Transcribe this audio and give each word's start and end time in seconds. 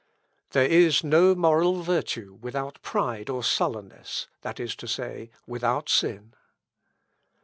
"There 0.49 0.65
is 0.65 1.03
no 1.03 1.35
moral 1.35 1.83
virtue 1.83 2.35
without 2.41 2.81
pride 2.81 3.29
or 3.29 3.43
sullenness, 3.43 4.25
that 4.41 4.59
is 4.59 4.75
to 4.77 4.87
say, 4.87 5.29
without 5.45 5.89
sin. 5.89 6.33